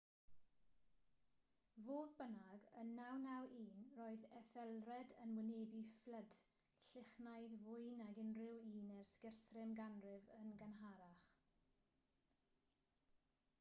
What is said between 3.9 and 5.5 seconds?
roedd ethelred yn